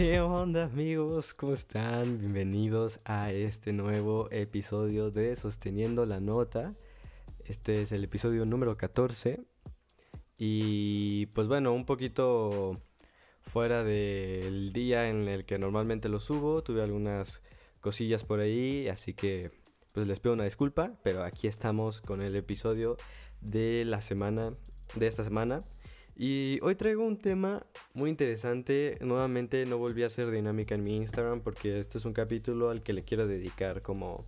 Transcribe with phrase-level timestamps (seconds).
[0.00, 1.34] ¿Qué onda amigos?
[1.34, 2.20] ¿Cómo están?
[2.20, 6.74] Bienvenidos a este nuevo episodio de Sosteniendo la Nota.
[7.44, 9.44] Este es el episodio número 14.
[10.38, 12.80] Y pues bueno, un poquito
[13.42, 16.62] fuera del día en el que normalmente lo subo.
[16.62, 17.42] Tuve algunas
[17.82, 19.50] cosillas por ahí, así que
[19.92, 22.96] pues les pido una disculpa, pero aquí estamos con el episodio
[23.42, 24.54] de la semana,
[24.94, 25.60] de esta semana.
[26.22, 28.98] Y hoy traigo un tema muy interesante.
[29.00, 32.82] Nuevamente no volví a hacer dinámica en mi Instagram porque este es un capítulo al
[32.82, 34.26] que le quiero dedicar como...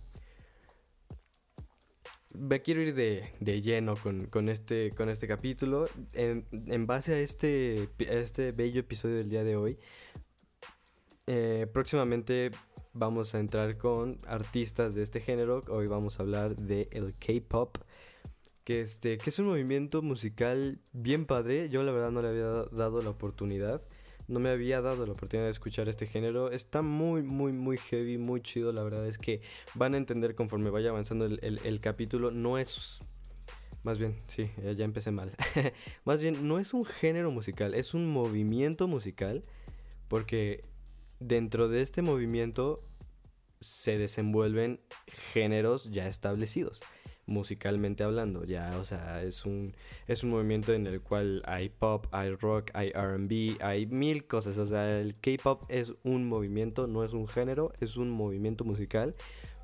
[2.33, 5.85] Me quiero ir de, lleno con, este, con este capítulo.
[6.13, 9.77] En, base a este, este bello episodio del día de hoy,
[11.27, 12.49] eh, próximamente
[12.93, 15.61] vamos a entrar con artistas de este género.
[15.69, 17.77] Hoy vamos a hablar de el K-pop
[18.63, 21.69] que este que es un movimiento musical bien padre.
[21.69, 23.81] Yo la verdad no le había dado la oportunidad.
[24.27, 26.51] No me había dado la oportunidad de escuchar este género.
[26.51, 28.71] Está muy, muy, muy heavy, muy chido.
[28.71, 29.41] La verdad es que
[29.73, 32.31] van a entender conforme vaya avanzando el, capítulo.
[32.31, 32.99] No es...
[33.83, 35.33] Más bien, sí, ya empecé mal.
[36.05, 39.41] Más bien, no es un género musical, es un movimiento musical.
[40.07, 40.61] Porque
[41.19, 42.79] dentro de este movimiento
[43.59, 44.79] se desenvuelven
[45.33, 46.81] géneros ya establecidos
[47.25, 49.73] musicalmente hablando, ya, o sea, es un,
[50.07, 54.57] es un movimiento en el cual hay pop, hay rock, hay RB, hay mil cosas,
[54.57, 59.15] o sea, el K-pop es un movimiento, no es un género, es un movimiento musical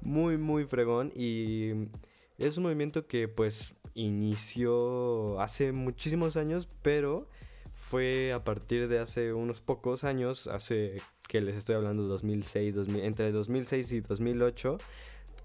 [0.02, 1.69] muy, muy fregón y
[2.37, 7.27] es un movimiento que pues inició hace muchísimos años, pero
[7.75, 13.03] fue a partir de hace unos pocos años, hace que les estoy hablando 2006, 2000,
[13.03, 14.77] entre 2006 y 2008,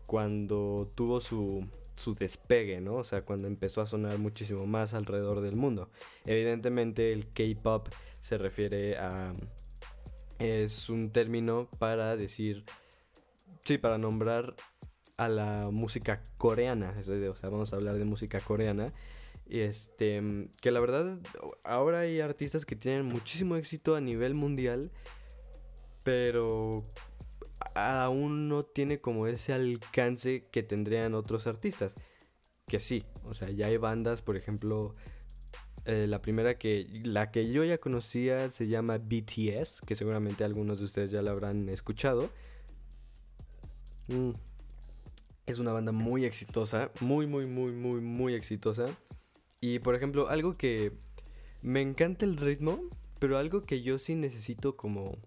[0.06, 2.96] cuando tuvo su su despegue, ¿no?
[2.96, 5.90] O sea, cuando empezó a sonar muchísimo más alrededor del mundo.
[6.26, 7.88] Evidentemente el K-Pop
[8.20, 9.32] se refiere a...
[10.38, 12.64] Es un término para decir...
[13.64, 14.54] Sí, para nombrar
[15.16, 16.94] a la música coreana.
[16.98, 18.92] O sea, vamos a hablar de música coreana.
[19.46, 20.22] Este,
[20.60, 21.18] que la verdad,
[21.64, 24.90] ahora hay artistas que tienen muchísimo éxito a nivel mundial,
[26.02, 26.82] pero
[27.74, 31.94] aún no tiene como ese alcance que tendrían otros artistas.
[32.66, 34.94] Que sí, o sea, ya hay bandas, por ejemplo,
[35.84, 40.78] eh, la primera que, la que yo ya conocía se llama BTS, que seguramente algunos
[40.78, 42.30] de ustedes ya la habrán escuchado.
[44.08, 44.30] Mm.
[45.46, 48.86] Es una banda muy exitosa, muy, muy, muy, muy, muy exitosa.
[49.60, 50.92] Y por ejemplo, algo que
[51.60, 52.80] me encanta el ritmo,
[53.18, 55.18] pero algo que yo sí necesito como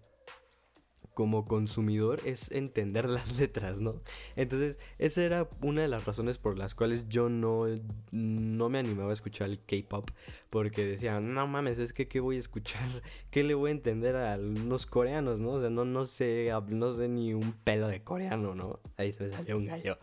[1.18, 4.00] como consumidor es entender las letras, ¿no?
[4.36, 7.64] Entonces, esa era una de las razones por las cuales yo no,
[8.12, 10.08] no me animaba a escuchar el K-pop,
[10.48, 13.02] porque decía, no mames, es que ¿qué voy a escuchar?
[13.32, 15.54] ¿Qué le voy a entender a los coreanos, no?
[15.54, 18.78] O sea, no, no, sé, no sé ni un pelo de coreano, ¿no?
[18.96, 19.98] Ahí se me salió un gallo.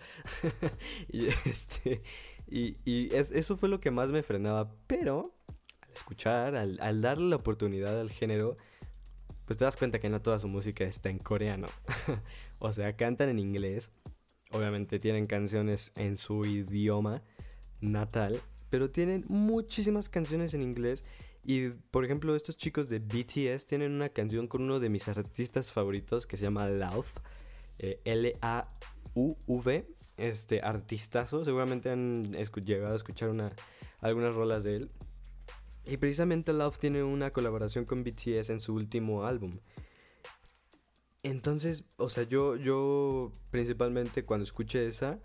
[1.08, 2.02] y este,
[2.46, 2.76] y,
[3.16, 5.24] eso fue lo que más me frenaba, pero
[5.82, 8.58] al escuchar, al darle la oportunidad al género,
[9.46, 11.68] pues te das cuenta que no toda su música está en coreano.
[12.60, 13.92] o sea, cantan en inglés.
[14.52, 17.22] Obviamente tienen canciones en su idioma
[17.80, 18.42] natal.
[18.70, 21.04] Pero tienen muchísimas canciones en inglés.
[21.44, 25.72] Y por ejemplo, estos chicos de BTS tienen una canción con uno de mis artistas
[25.72, 27.12] favoritos que se llama Love.
[27.78, 29.86] Eh, L-A-U-V.
[30.18, 31.44] Este artistazo.
[31.46, 33.54] Seguramente han llegado a escuchar una,
[34.00, 34.92] algunas rolas de él.
[35.86, 39.52] Y precisamente Love tiene una colaboración con BTS en su último álbum.
[41.22, 45.20] Entonces, o sea, yo, yo principalmente cuando escuché esa,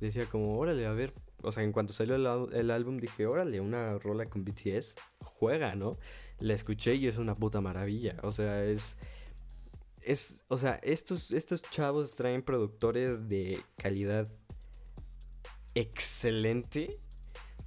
[0.00, 1.12] decía como, órale, a ver,
[1.42, 4.94] o sea, en cuanto salió el, álbum dije, órale, una rola con BTS,
[5.24, 5.98] juega, ¿no?
[6.38, 8.96] La escuché y es una puta maravilla, o sea, es...
[10.02, 14.32] Es, o sea, estos, estos chavos traen productores de calidad
[15.74, 16.98] excelente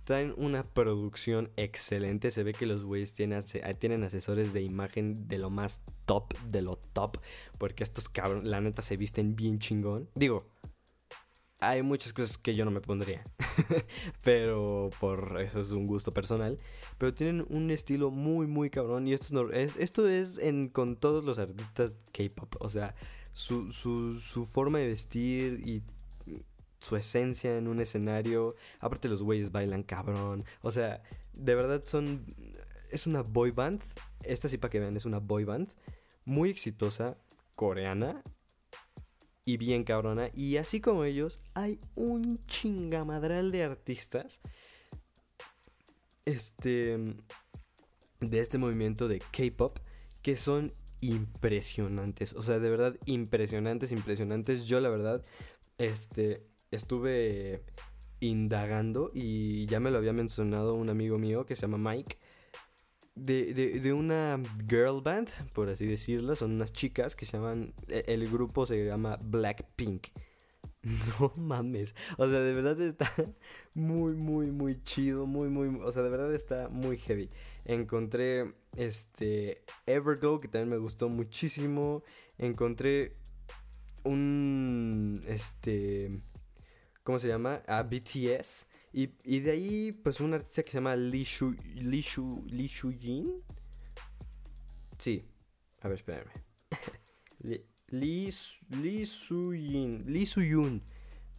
[0.05, 2.31] Traen una producción excelente.
[2.31, 3.41] Se ve que los güeyes tienen,
[3.79, 7.17] tienen asesores de imagen de lo más top, de lo top.
[7.57, 10.09] Porque estos cabrones, la neta, se visten bien chingón.
[10.15, 10.45] Digo,
[11.61, 13.23] hay muchas cosas que yo no me pondría.
[14.23, 16.57] pero por eso es un gusto personal.
[16.97, 19.07] Pero tienen un estilo muy, muy cabrón.
[19.07, 22.55] Y esto es, en, con todos los artistas K-pop.
[22.59, 22.93] O sea,
[23.31, 25.81] su, su forma de vestir y
[26.83, 28.55] su esencia en un escenario.
[28.79, 30.43] Aparte los güeyes bailan cabrón.
[30.61, 31.01] O sea,
[31.33, 32.25] de verdad son...
[32.91, 33.81] Es una boy band.
[34.23, 35.69] Esta sí para que vean, es una boy band.
[36.25, 37.17] Muy exitosa,
[37.55, 38.21] coreana.
[39.45, 40.29] Y bien cabrona.
[40.33, 44.41] Y así como ellos, hay un chingamadral de artistas.
[46.25, 46.97] Este...
[48.19, 49.79] De este movimiento de K-Pop.
[50.21, 52.33] Que son impresionantes.
[52.33, 54.65] O sea, de verdad impresionantes, impresionantes.
[54.65, 55.23] Yo la verdad,
[55.77, 56.45] este,
[56.75, 57.63] estuve
[58.19, 62.17] indagando y ya me lo había mencionado un amigo mío que se llama Mike.
[63.15, 68.05] De, de, una girl band, por así decirlo, son unas chicas que se llaman, e,
[68.07, 70.07] el grupo se llama Blackpink.
[71.19, 73.09] No mames, o sea, de verdad está
[73.73, 77.29] muy, muy, muy chido, muy, muy, o sea, de verdad está muy heavy.
[77.63, 82.03] Encontré este Everglow que también me gustó muchísimo.
[82.37, 83.15] Encontré
[84.03, 86.09] un este
[87.03, 87.61] ¿cómo se llama?
[87.67, 92.01] A BTS y, y de ahí pues un artista que se llama Lee Shu Lee
[92.01, 93.43] Shu Lee Jin.
[94.99, 95.25] Sí.
[95.81, 96.29] A ver, espérame.
[97.39, 98.33] Lee, Lee,
[98.69, 100.03] Lee Su-yun.
[100.07, 100.81] Lee.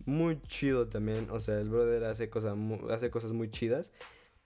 [0.04, 1.28] Muy chido también.
[1.30, 2.56] O sea, el brother hace, cosas
[2.90, 3.90] hace cosas muy chidas.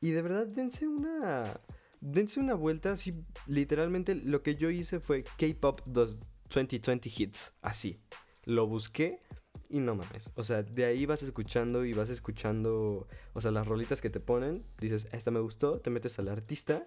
[0.00, 1.60] Y de verdad, dense una.
[2.00, 2.92] Dense una vuelta.
[2.92, 3.12] Así,
[3.46, 7.52] literalmente lo que yo hice fue K-Pop 2020 Hits.
[7.60, 7.98] Así.
[8.44, 9.20] Lo busqué.
[9.68, 10.30] Y no mames.
[10.34, 13.06] O sea, de ahí vas escuchando y vas escuchando.
[13.34, 14.64] O sea, las rolitas que te ponen.
[14.80, 15.80] Dices, esta me gustó.
[15.80, 16.86] Te metes al artista.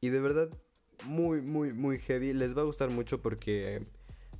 [0.00, 0.48] Y de verdad,
[1.04, 2.32] muy, muy, muy heavy.
[2.32, 3.82] Les va a gustar mucho porque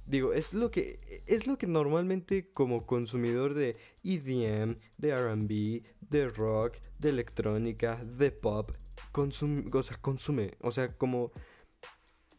[0.08, 6.28] Digo, es lo que es lo que normalmente como consumidor de EDM, de R&B, de
[6.30, 8.70] rock, de electrónica, de pop,
[9.12, 11.30] consume, o sea, consume, o sea, como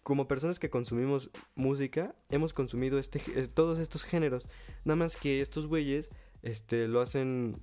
[0.03, 4.47] como personas que consumimos música, hemos consumido este eh, todos estos géneros,
[4.85, 6.09] nada más que estos güeyes
[6.41, 7.53] este lo hacen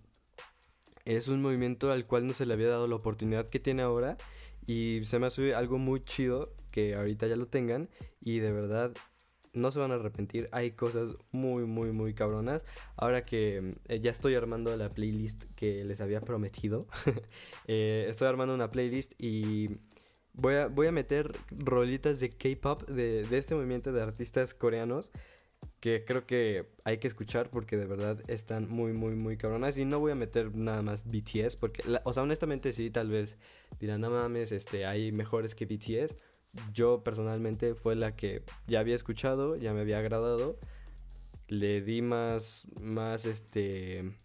[1.05, 4.17] es un movimiento al cual no se le había dado la oportunidad que tiene ahora
[4.67, 7.88] y se me hace algo muy chido que ahorita ya lo tengan
[8.21, 8.93] y de verdad
[9.56, 10.49] no se van a arrepentir.
[10.53, 12.65] Hay cosas muy, muy, muy cabronas.
[12.97, 16.87] Ahora que eh, ya estoy armando la playlist que les había prometido.
[17.69, 19.79] Eh, estoy armando una playlist y
[20.37, 25.11] voy a, voy a meter rolitas de K-pop de, de, este movimiento de artistas coreanos.
[25.81, 29.77] Que creo que hay que escuchar porque de verdad están muy, muy, muy cabronas.
[29.79, 33.38] Y no voy a meter nada más BTS porque, o sea, honestamente sí, tal vez
[33.79, 36.17] dirán, no mames, este, hay mejores que BTS
[36.73, 40.59] yo personalmente fue la que ya había escuchado, ya me había agradado.
[41.49, 44.17] Le di más, más, este,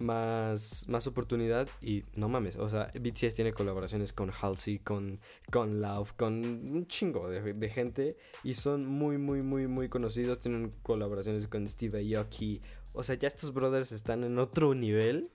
[0.00, 5.80] más, más oportunidad y no mames, o sea, BTS tiene colaboraciones con Halsey, con, con
[5.80, 10.40] Love, con un chingo de, gente y son muy, muy, muy, muy conocidos.
[10.40, 12.62] Tienen colaboraciones con Steve Aoki.
[12.92, 15.30] O sea, ya estos brothers están en otro nivel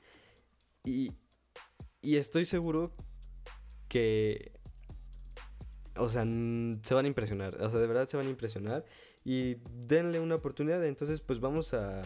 [0.84, 1.12] y,
[2.02, 2.94] y estoy seguro
[3.88, 4.54] que
[5.98, 7.62] o sea, se van a impresionar.
[7.62, 8.86] O sea, de verdad se van a impresionar.
[9.24, 9.56] Y
[9.88, 10.84] denle una oportunidad.
[10.86, 12.02] Entonces, pues vamos a.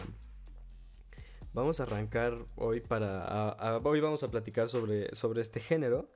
[1.58, 3.80] Vamos a arrancar hoy para.
[3.82, 6.08] hoy vamos a platicar sobre, sobre este género.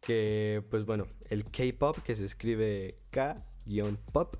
[0.00, 4.36] Que, pues bueno, el K-pop, que se escribe K-pop.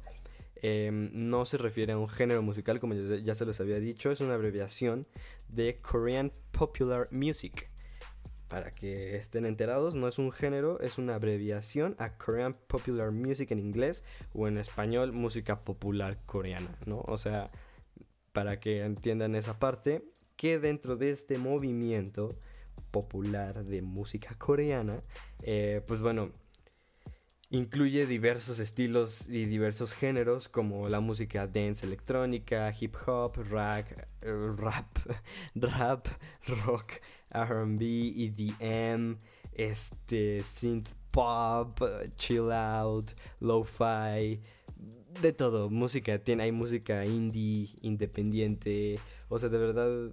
[0.62, 4.10] Em, no se refiere a un género musical, como ya se los había dicho.
[4.10, 5.06] Es una abreviación
[5.46, 7.68] de Korean Popular Music
[8.48, 13.50] para que estén enterados, no es un género, es una abreviación a Korean Popular Music
[13.50, 17.02] en inglés o en español música popular coreana, ¿no?
[17.08, 17.50] O sea,
[18.32, 20.02] para que entiendan esa parte,
[20.36, 22.36] que dentro de este movimiento
[22.90, 25.00] popular de música coreana,
[25.42, 26.32] eh, pues bueno,
[27.50, 33.86] incluye diversos estilos y diversos géneros como la música dance electrónica, hip hop, rap,
[34.20, 34.98] rap,
[35.54, 36.08] rap
[36.64, 36.94] rock,
[37.30, 39.16] RB, EDM,
[39.54, 41.80] este, synth pop,
[42.16, 44.40] chill out, lo-fi,
[45.22, 50.12] de todo, música, tiene, hay música indie, independiente, o sea, de verdad,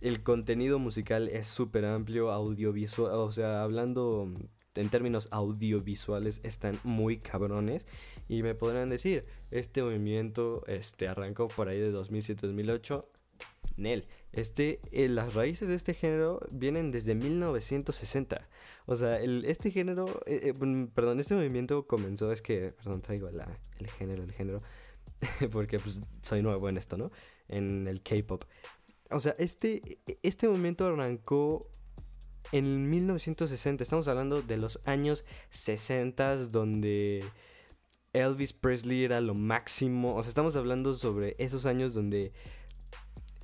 [0.00, 4.30] el contenido musical es súper amplio, audiovisual, o sea, hablando
[4.74, 7.86] en términos audiovisuales están muy cabrones
[8.28, 13.04] y me podrán decir, este movimiento este, arrancó por ahí de 2007-2008,
[13.76, 18.48] Nel, este, eh, las raíces de este género vienen desde 1960.
[18.86, 23.90] O sea, este género, eh, eh, perdón, este movimiento comenzó, es que, perdón, traigo el
[23.98, 24.60] género, el género,
[25.52, 27.10] porque pues soy nuevo en esto, ¿no?
[27.48, 28.44] En el K-Pop.
[29.10, 31.68] O sea, este, este movimiento arrancó
[32.52, 33.82] en 1960.
[33.82, 37.24] Estamos hablando de los años 60 donde
[38.12, 40.16] Elvis Presley era lo máximo.
[40.16, 42.32] O sea, estamos hablando sobre esos años donde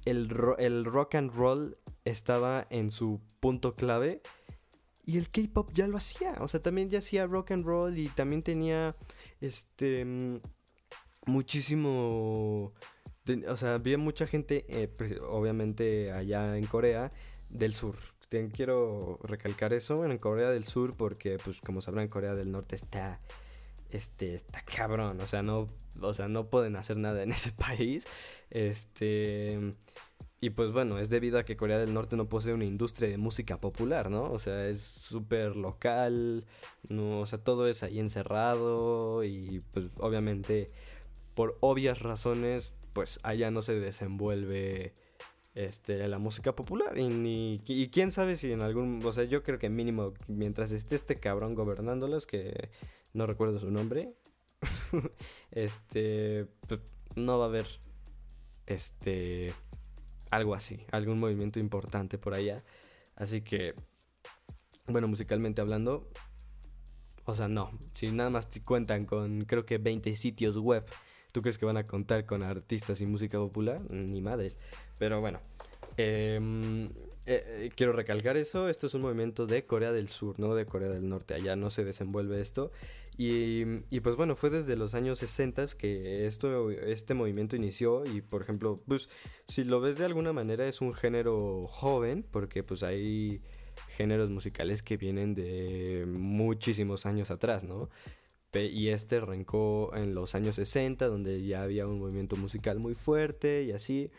[0.04, 0.28] el,
[0.58, 4.22] el rock and roll estaba en su punto clave.
[5.04, 6.36] Y el K-pop ya lo hacía.
[6.40, 8.96] O sea, también ya hacía rock and roll y también tenía
[9.40, 10.40] este mm,
[11.26, 12.72] muchísimo.
[13.48, 14.90] O sea, había mucha gente, eh,
[15.28, 17.12] obviamente allá en Corea
[17.48, 17.96] del Sur.
[18.54, 23.20] quiero recalcar eso en Corea del Sur porque, pues, como sabrán, Corea del Norte está
[23.92, 25.68] este, está cabrón, o sea, no,
[26.00, 28.06] o sea, no pueden hacer nada en ese país,
[28.50, 29.58] este,
[30.40, 33.18] y pues bueno, es debido a que Corea del Norte no posee una industria de
[33.18, 34.24] música popular, ¿no?
[34.24, 36.44] O sea, es súper local,
[36.88, 40.68] no, o sea, todo es ahí encerrado y pues obviamente
[41.34, 44.94] por obvias razones, pues allá no se desenvuelve
[45.54, 46.98] este, la música popular.
[46.98, 49.04] Y, ni, y quién sabe si en algún.
[49.04, 52.70] O sea, yo creo que mínimo, mientras esté este cabrón gobernándolos, que
[53.12, 54.12] no recuerdo su nombre,
[55.50, 56.80] este, pues,
[57.16, 57.66] no va a haber.
[58.66, 59.52] Este.
[60.30, 62.56] Algo así, algún movimiento importante por allá.
[63.16, 63.74] Así que,
[64.88, 66.08] bueno, musicalmente hablando,
[67.24, 67.70] o sea, no.
[67.92, 70.86] Si nada más cuentan con, creo que 20 sitios web
[71.32, 73.80] ¿Tú crees que van a contar con artistas y música popular?
[73.90, 74.58] Ni madres.
[74.98, 75.40] Pero bueno.
[75.96, 76.88] Em,
[77.26, 78.68] eh, quiero recalcar eso.
[78.68, 81.34] Esto es un movimiento de Corea del Sur, no de Corea del Norte.
[81.34, 82.70] Allá no se desenvuelve esto.
[83.16, 88.04] Y, y pues bueno, fue desde los años 60 que esto, este movimiento inició.
[88.04, 89.08] Y por ejemplo, pues
[89.48, 92.26] si lo ves de alguna manera es un género joven.
[92.30, 93.40] Porque pues hay
[93.96, 97.88] géneros musicales que vienen de muchísimos años atrás, ¿no?
[98.54, 103.62] Y este arrancó en los años 60, donde ya había un movimiento musical muy fuerte
[103.64, 104.10] y así.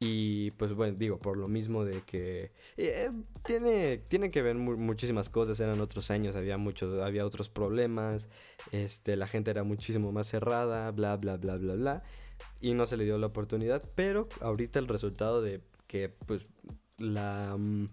[0.00, 3.10] Y pues bueno, digo, por lo mismo de que eh,
[3.46, 8.28] tiene, tiene que ver muchísimas cosas, eran otros años, había muchos, había otros problemas,
[8.70, 12.02] este, la gente era muchísimo más cerrada, bla, bla, bla, bla, bla,
[12.60, 16.50] y no se le dio la oportunidad, pero ahorita el resultado de que pues
[16.98, 17.86] la, mm,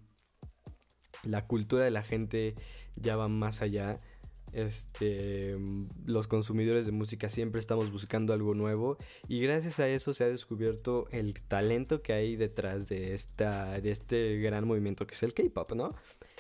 [1.24, 2.56] la cultura de la gente
[2.96, 4.00] ya va más allá
[4.54, 5.56] este,
[6.06, 10.28] los consumidores de música siempre estamos buscando algo nuevo y gracias a eso se ha
[10.28, 15.34] descubierto el talento que hay detrás de, esta, de este gran movimiento que es el
[15.34, 15.90] K-Pop, ¿no?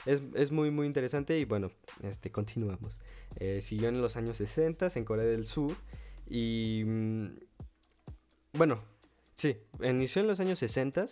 [0.05, 1.71] Es, muy muy interesante y bueno,
[2.03, 3.01] este, continuamos.
[3.37, 5.75] Eh, siguió en los años 60 en Corea del Sur
[6.29, 6.83] y...
[6.85, 7.27] Mm,
[8.53, 8.77] bueno,
[9.33, 11.05] sí, inició en los años 60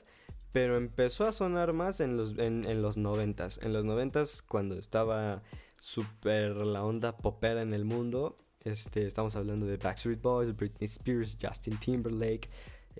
[0.52, 4.78] pero empezó a sonar más en los, en, en los 90 En los 90 cuando
[4.78, 5.44] estaba
[5.80, 8.36] super la onda popera en el mundo.
[8.64, 12.50] Este, estamos hablando de Backstreet Boys, Britney Spears, Justin Timberlake,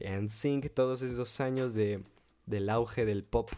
[0.06, 2.02] and Sync, todos esos años de,
[2.46, 3.50] del auge del pop.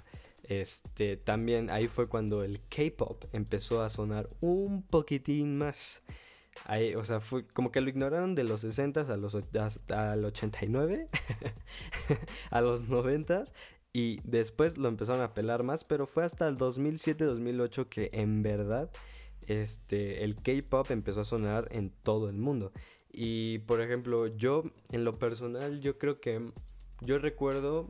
[0.44, 6.04] Este, también ahí fue cuando el K-pop empezó a sonar un poquitín más.
[6.66, 10.26] Ahí, o sea, fue como que lo ignoraron de los 60 a los hasta al
[10.26, 11.08] 89,
[12.52, 13.46] a los 90
[13.94, 18.90] y después lo empezaron a pelar más, pero fue hasta el 2007-2008 que en verdad
[19.60, 22.72] este, el K-Pop empezó a sonar en todo el mundo.
[23.12, 26.52] Y por ejemplo, yo en lo personal, yo creo que
[27.02, 27.90] yo recuerdo,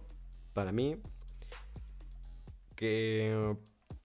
[0.54, 0.98] para mí,
[2.76, 3.56] que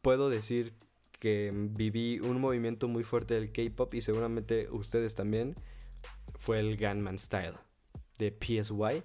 [0.02, 0.74] puedo decir
[1.18, 5.54] que viví un movimiento muy fuerte del K-Pop y seguramente ustedes también,
[6.34, 7.56] fue el Gunman Style
[8.18, 9.02] de PSY.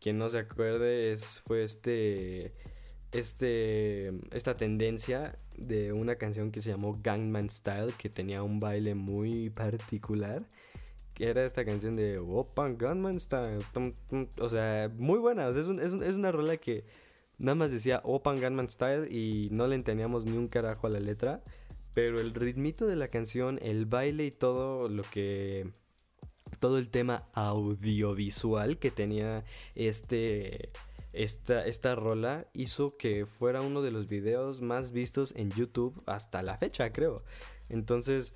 [0.00, 2.54] Quien no se acuerde, es, fue este
[3.12, 8.94] este, esta tendencia de una canción que se llamó Gangman Style, que tenía un baile
[8.94, 10.46] muy particular.
[11.14, 13.64] Que era esta canción de Open Gangman Style.
[14.40, 15.48] O sea, muy buena.
[15.48, 16.84] es, es, una rola que
[17.38, 21.00] nada más decía Open Gunman Style y no le entendíamos ni un carajo a la
[21.00, 21.42] letra.
[21.92, 25.68] Pero el ritmito de la canción, el baile y todo lo que.
[26.60, 30.70] Todo el tema audiovisual que tenía este
[31.12, 36.42] esta, esta rola hizo que fuera uno de los videos más vistos en YouTube hasta
[36.42, 37.22] la fecha, creo.
[37.68, 38.34] Entonces,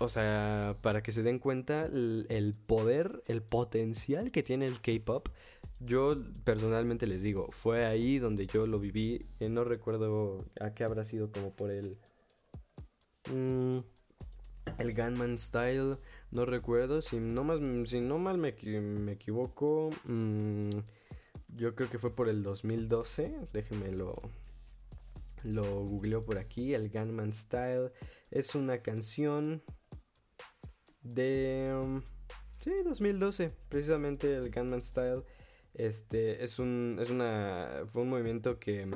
[0.00, 5.28] o sea, para que se den cuenta el, poder, el potencial que tiene el K-Pop,
[5.80, 9.26] yo personalmente les digo, fue ahí donde yo lo viví.
[9.40, 11.98] No recuerdo a qué habrá sido como por el...
[13.32, 13.78] Mm,
[14.78, 15.96] el Gunman Style,
[16.30, 17.02] no recuerdo.
[17.02, 17.58] Si no, más,
[17.88, 19.90] si no mal me, me equivoco...
[20.04, 20.70] Mm,
[21.48, 23.34] yo creo que fue por el 2012.
[23.52, 24.14] Déjenme lo,
[25.44, 26.74] lo googleo por aquí.
[26.74, 27.90] El Gunman Style
[28.30, 29.62] es una canción
[31.02, 31.78] de...
[31.82, 32.02] Um,
[32.62, 33.52] sí, 2012.
[33.68, 35.22] Precisamente el Gunman Style.
[35.74, 38.90] Este es un, es una, fue un movimiento que,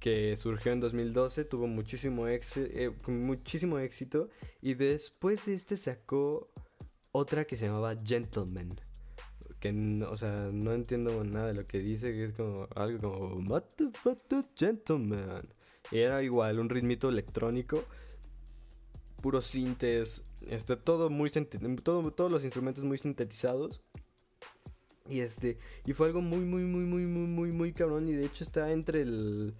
[0.00, 4.30] que surgió en 2012, tuvo muchísimo, eh, muchísimo éxito
[4.62, 6.50] y después de este sacó
[7.12, 8.80] otra que se llamaba Gentleman
[9.62, 12.98] que, no, o sea, no entiendo nada de lo que dice, que es como algo
[12.98, 15.48] como Motherfucker Gentleman.
[15.92, 17.84] Y era igual, un ritmito electrónico,
[19.20, 21.30] puros sintes, este, todo muy
[21.84, 23.80] todo, todos los instrumentos muy sintetizados.
[25.08, 28.08] Y este, y fue algo muy, muy, muy, muy, muy, muy, muy cabrón.
[28.08, 29.54] Y de hecho está entre el,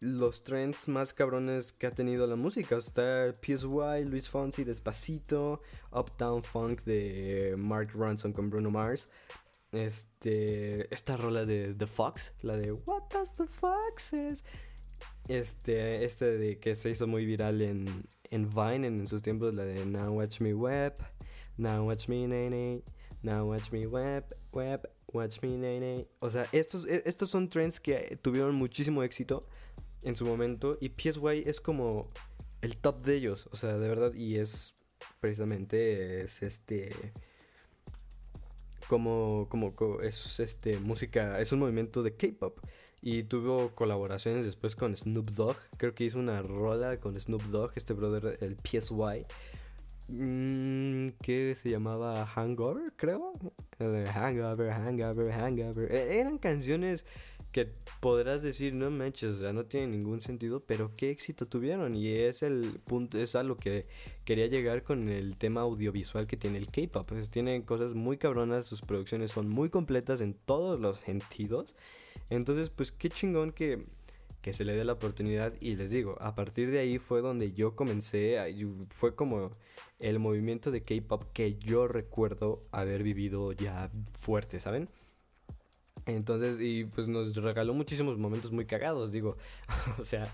[0.00, 2.76] los trends más cabrones que ha tenido la música.
[2.76, 5.62] Está PSY, Luis Fonsi, Despacito,
[5.92, 9.08] Uptown Funk de Mark Ronson con Bruno Mars.
[9.72, 14.44] Este, esta rola de The Fox, la de What does the Fox is?
[15.28, 19.64] Este, este de que se hizo muy viral en, en Vine en, sus tiempos, la
[19.64, 20.94] de Now Watch Me Web,
[21.56, 22.82] Now Watch Me Nene,
[23.22, 26.06] Now Watch Me Web, Web, Watch Me Nene.
[26.20, 29.42] O sea, estos, e, estos son trends que tuvieron muchísimo éxito
[30.02, 32.08] en su momento y PSY es como
[32.62, 34.74] el top de ellos, o sea, de verdad, y es
[35.20, 36.90] precisamente es este
[38.88, 42.58] como como es este música, es un movimiento de K-pop
[43.02, 47.72] y tuvo colaboraciones después con Snoop Dogg, creo que hizo una rola con Snoop Dogg,
[47.76, 49.26] este brother el PSY.
[50.08, 53.32] Mm, que se llamaba Hangover, creo.
[53.80, 55.92] Hangover, Hangover, Hangover.
[55.92, 57.04] E, eran canciones
[57.56, 61.96] que podrás decir, no manches, o sea, no tiene ningún sentido, pero qué éxito tuvieron.
[61.96, 63.86] Y es el punto, es a lo que
[64.26, 67.06] quería llegar con el tema audiovisual que tiene el K-pop.
[67.08, 71.76] Pues tienen cosas muy cabronas, sus producciones son muy completas en todos los sentidos.
[72.28, 73.86] Entonces, pues qué chingón que,
[74.42, 75.54] que se le dé la oportunidad.
[75.58, 78.36] Y les digo, a partir de ahí fue donde yo comencé,
[78.90, 79.50] fue como
[79.98, 84.90] el movimiento de K-pop que yo recuerdo haber vivido ya fuerte, ¿saben?
[86.06, 89.36] Entonces, y pues nos regaló muchísimos momentos muy cagados, digo.
[89.98, 90.32] o sea,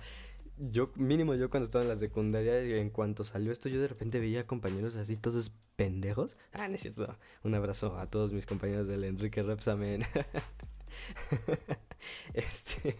[0.59, 4.21] yo, mínimo yo cuando estaba en la secundaria, en cuanto salió esto, yo de repente
[4.21, 6.37] veía compañeros así, todos pendejos.
[6.53, 7.17] Ah, no es cierto.
[7.43, 10.05] Un abrazo a todos mis compañeros del Enrique Repsamen.
[12.35, 12.97] este,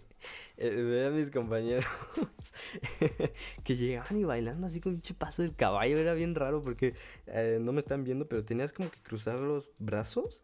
[0.57, 1.85] eh, veía a mis compañeros
[3.65, 5.99] que llegaban y bailando así con un paso del caballo.
[5.99, 6.95] Era bien raro porque
[7.27, 10.43] eh, no me están viendo, pero tenías como que cruzar los brazos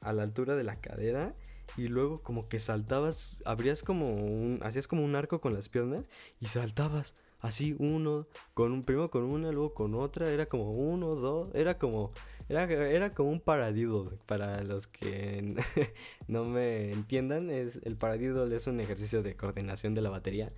[0.00, 1.36] a la altura de la cadera
[1.76, 6.02] y luego como que saltabas, abrías como un, hacías como un arco con las piernas
[6.40, 11.14] y saltabas así uno, con un, primero con una, luego con otra, era como uno,
[11.14, 12.10] dos, era como,
[12.48, 15.54] era, era como un paradiddle, para los que
[16.28, 20.48] no me entiendan, es, el paradiddle es un ejercicio de coordinación de la batería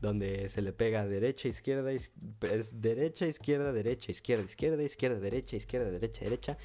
[0.00, 2.12] donde se le pega derecha, izquierda, es
[2.74, 6.58] derecha, izquierda, derecha, izquierda, izquierda, izquierda, derecha, izquierda, derecha, derecha.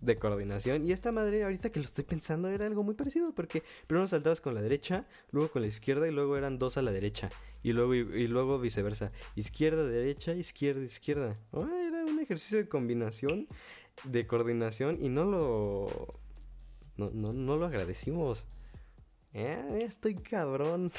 [0.00, 0.86] De coordinación.
[0.86, 4.40] Y esta madre, ahorita que lo estoy pensando, era algo muy parecido, porque primero saltabas
[4.40, 7.28] con la derecha, luego con la izquierda y luego eran dos a la derecha.
[7.62, 9.10] Y luego, y, luego viceversa.
[9.34, 11.34] Izquierda, derecha, izquierda, izquierda.
[11.52, 13.48] era un ejercicio de combinación,
[14.04, 16.08] de coordinación y no lo...
[16.96, 18.44] No, no, no lo agradecimos.
[19.34, 20.90] Eh, estoy cabrón.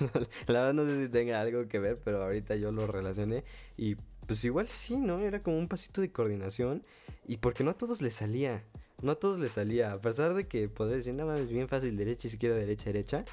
[0.46, 3.44] la verdad no sé si tenga algo que ver, pero ahorita yo lo relacioné.
[3.76, 5.20] Y pues igual sí, ¿no?
[5.20, 6.82] Era como un pasito de coordinación.
[7.26, 8.64] Y porque no a todos les salía.
[9.02, 9.92] No a todos les salía.
[9.92, 13.24] A pesar de que podría decir, nada más bien fácil, derecha, izquierda, derecha, derecha.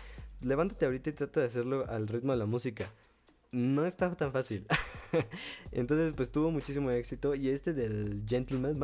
[0.41, 2.91] Levántate ahorita y trata de hacerlo al ritmo de la música.
[3.51, 4.65] No estaba tan fácil.
[5.71, 7.35] Entonces, pues tuvo muchísimo éxito.
[7.35, 8.79] Y este del Gentleman,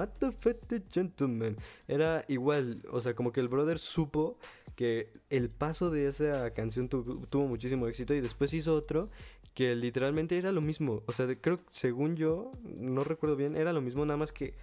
[0.91, 1.55] Gentleman,
[1.87, 2.81] era igual.
[2.91, 4.37] O sea, como que el brother supo
[4.75, 9.09] que el paso de esa canción tuvo muchísimo éxito y después hizo otro
[9.53, 11.03] que literalmente era lo mismo.
[11.07, 14.55] O sea, creo, según yo, no recuerdo bien, era lo mismo, nada más que,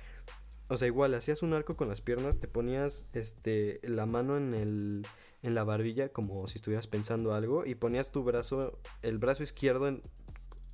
[0.68, 4.54] o sea, igual, hacías un arco con las piernas, te ponías, este, la mano en
[4.54, 5.06] el,
[5.42, 9.88] en la barbilla como si estuvieras pensando algo y ponías tu brazo, el brazo izquierdo
[9.88, 10.02] en,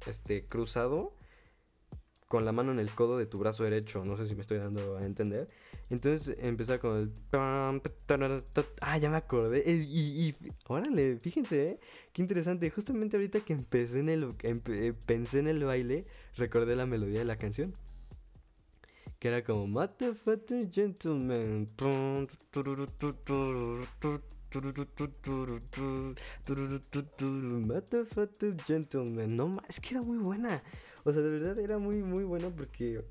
[0.07, 1.14] este, cruzado
[2.27, 4.05] con la mano en el codo de tu brazo derecho.
[4.07, 5.48] No sé si me estoy dando a entender.
[5.92, 7.12] Entonces empezaba con el...
[7.33, 9.59] Ah, ya me acordé.
[9.70, 10.35] Eh, y, y,
[10.66, 11.78] órale, fíjense, ¿eh?
[12.14, 12.70] Qué interesante.
[12.70, 17.26] Justamente ahorita que empecé en el, eh, pensé en el baile, recordé la melodía de
[17.26, 17.74] la canción.
[19.18, 19.66] Que era como...
[19.66, 21.66] Motherfucker gentleman.
[27.66, 29.37] Motherfucker gentleman.
[29.37, 30.62] No, es que era muy buena.
[31.05, 33.05] O sea, de verdad era muy, muy bueno porque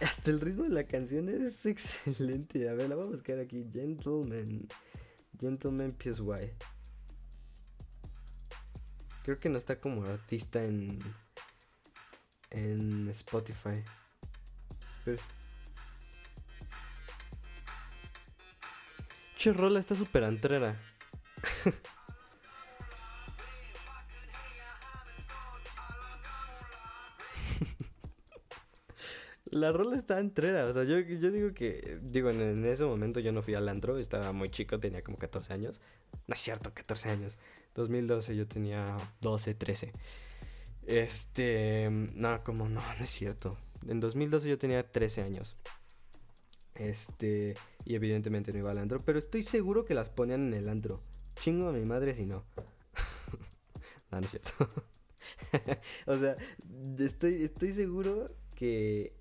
[0.00, 2.68] hasta el ritmo de la canción es excelente.
[2.68, 3.66] A ver, la voy a buscar aquí.
[3.72, 4.68] Gentleman.
[5.38, 6.52] Gentleman PSY.
[9.24, 10.98] Creo que no está como artista en.
[12.50, 13.82] En Spotify.
[15.04, 15.22] Pero.
[19.36, 20.80] Che, rola está súper antrera.
[29.56, 33.32] La rola está entrera, o sea, yo, yo digo que, digo, en, ese momento yo
[33.32, 35.80] no fui al antro, estaba muy chico, tenía como 14 años.
[36.26, 37.38] No es cierto, 14 años.
[37.74, 39.92] 2012 yo tenía 12, 13.
[40.86, 43.56] Este, no, como no, no es cierto.
[43.88, 45.56] En 2012 yo tenía 13 años.
[46.74, 47.54] Este,
[47.86, 51.00] y evidentemente no iba al antro, pero estoy seguro que las ponían en el antro.
[51.36, 52.44] Chingo a mi madre si no.
[54.12, 54.68] No, no es cierto.
[56.06, 56.36] o sea,
[56.96, 59.16] estoy, estoy seguro que,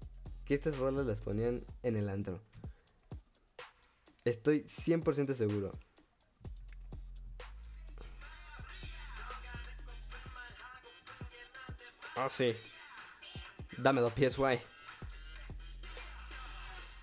[0.45, 2.41] que estas rolas las ponían en el antro.
[4.23, 5.71] Estoy 100% seguro.
[12.15, 12.55] Ah, sí.
[13.77, 14.59] Dámelo, PSY.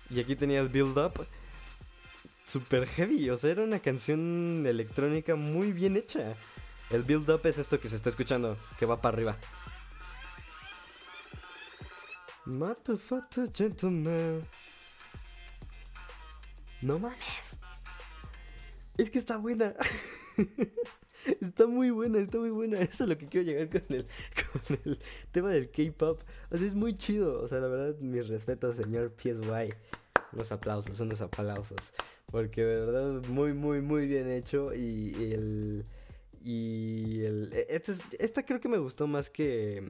[0.09, 1.25] Y aquí tenía el build up.
[2.45, 3.29] Super heavy.
[3.29, 6.33] O sea, era una canción electrónica muy bien hecha.
[6.89, 9.37] El build up es esto que se está escuchando, que va para arriba.
[13.53, 14.41] Gentleman.
[16.81, 17.57] No mames.
[18.97, 19.73] Es que está buena.
[21.41, 22.79] Está muy buena, está muy buena.
[22.79, 24.05] Eso es lo que quiero llegar con el,
[24.67, 24.99] con el
[25.31, 26.21] tema del K-pop.
[26.51, 27.41] O sea, es muy chido.
[27.41, 29.73] O sea, la verdad, mis respetos, señor PSY.
[30.33, 31.93] Unos aplausos, unos aplausos.
[32.25, 34.73] Porque de verdad, muy, muy, muy bien hecho.
[34.73, 35.85] Y, el.
[36.43, 37.53] Y el.
[37.69, 39.87] Esta, esta creo que me gustó más que.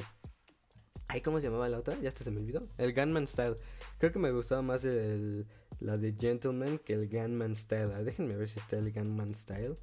[1.08, 1.98] Ay, ¿cómo se llamaba la otra?
[2.00, 2.62] Ya hasta se me olvidó.
[2.78, 3.56] El Gunman Style.
[4.00, 5.46] Creo que me gustaba más el,
[5.80, 8.04] la de Gentleman que el Gunman Style.
[8.04, 9.76] déjenme ver si está el Gunman Style.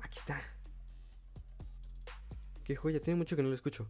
[0.00, 0.40] Aquí está.
[2.64, 3.88] Qué joya, tiene mucho que no lo escucho.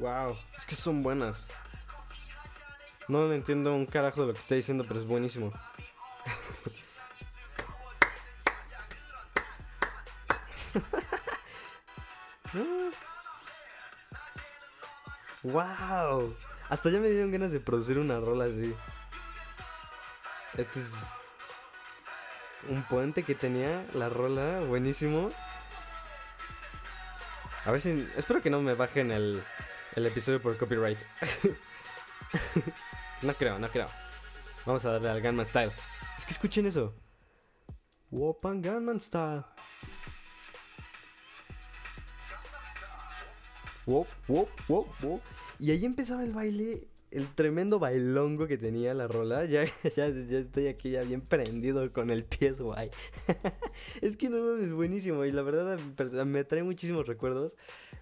[0.00, 1.46] Wow, es que son buenas.
[3.10, 5.52] No entiendo un carajo de lo que está diciendo, pero es buenísimo.
[15.42, 16.36] ¡Wow!
[16.68, 18.72] Hasta ya me dieron ganas de producir una rola así.
[20.56, 21.06] Este es
[22.68, 25.32] un puente que tenía la rola, buenísimo.
[27.64, 28.08] A ver si.
[28.16, 29.42] Espero que no me bajen el,
[29.96, 31.00] el episodio por copyright.
[33.22, 33.86] no creo, no creo.
[34.66, 35.72] Vamos a darle al Gunman Style.
[36.18, 36.94] Es que escuchen eso.
[38.10, 39.44] Wopan Gunman Style.
[45.58, 49.44] Y ahí empezaba el baile, el tremendo bailongo que tenía la rola.
[49.46, 49.64] Ya,
[49.96, 52.90] ya, estoy aquí ya bien prendido con el PSY.
[54.00, 55.78] es que no es buenísimo y la verdad
[56.26, 57.56] me trae muchísimos recuerdos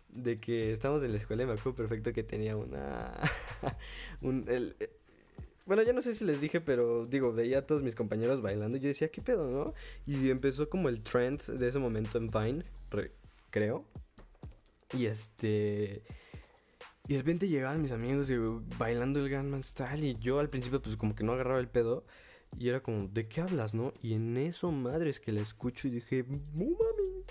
[0.09, 3.13] de que estamos en la escuela y me acuerdo perfecto que tenía una...
[5.69, 8.79] bueno, ya no sé si les dije, pero digo, veía a todos mis compañeros bailando
[8.79, 9.75] y yo decía, ¿qué pedo, no?
[10.07, 12.63] Y empezó como el trend de ese momento en Vine,
[13.51, 13.85] creo.
[14.97, 16.03] Y este.
[17.07, 18.37] Y de repente llegaban mis amigos y,
[18.79, 20.07] bailando el Gunman Style.
[20.07, 22.07] Y yo al principio, pues como que no agarraba el pedo.
[22.59, 23.93] Y era como, ¿de qué hablas, no?
[24.01, 27.27] Y en eso, madres, que la escucho y dije, ¡No mames!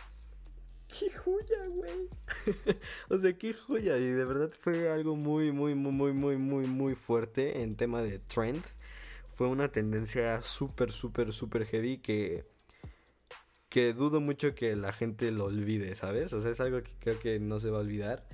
[1.00, 2.10] ¡Qué joya, güey!
[3.10, 3.98] o sea, qué joya.
[3.98, 8.02] Y de verdad fue algo muy, muy, muy, muy, muy, muy, muy fuerte en tema
[8.02, 8.64] de trend.
[9.36, 12.46] Fue una tendencia súper, súper, súper heavy que
[13.70, 16.34] que dudo mucho que la gente lo olvide, ¿sabes?
[16.34, 18.26] O sea, es algo que creo que no se va a olvidar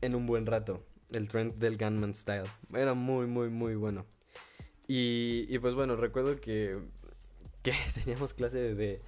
[0.00, 0.84] en un buen rato.
[1.12, 2.48] El trend del Gunman Style.
[2.72, 4.06] Era muy, muy, muy bueno.
[4.88, 6.78] Y, y pues bueno, recuerdo que,
[7.62, 9.00] que teníamos clase de,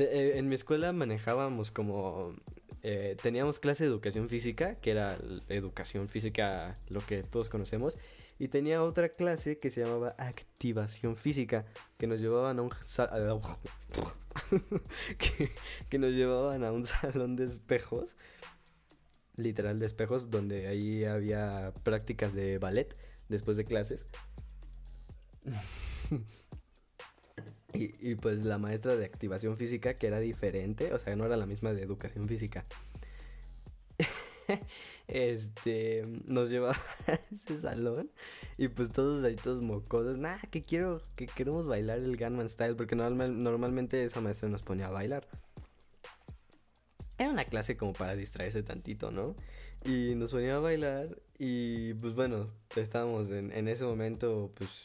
[0.00, 2.34] eh, En mi escuela manejábamos como...
[2.82, 7.98] Eh, teníamos clase de educación física, que era educación física, lo que todos conocemos.
[8.38, 11.66] Y tenía otra clase que se llamaba activación física,
[11.98, 12.70] que nos llevaban a un
[15.90, 18.16] que, nos llevaban a un salón de espejos,
[19.36, 22.96] literal de espejos, donde ahí había prácticas de ballet
[23.28, 24.06] después de clases.
[27.72, 31.46] y, pues la maestra de activación física, que era diferente, o sea, no era la
[31.46, 32.64] misma de educación física.
[35.08, 38.10] este, nos llevaba a ese salón
[38.58, 42.74] y pues todos ahí todos mocosos, nada, que quiero, que queremos bailar el Gunman Style,
[42.74, 45.26] porque normalmente esa maestra nos ponía a bailar.
[47.18, 49.36] Era una clase como para distraerse tantito, ¿no?
[49.84, 54.84] Y nos ponía a bailar y pues bueno, estábamos en, en ese momento pues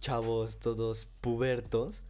[0.00, 2.02] chavos todos pubertos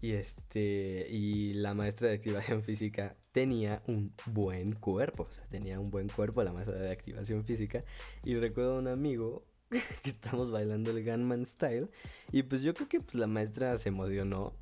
[0.00, 5.78] y este y la maestra de activación física tenía un buen cuerpo, o sea, tenía
[5.78, 7.82] un buen cuerpo la maestra de activación física
[8.24, 9.44] y recuerdo a un amigo
[10.02, 11.88] que estamos bailando el Gunman Style
[12.32, 14.54] y pues yo creo que pues la maestra se emocionó.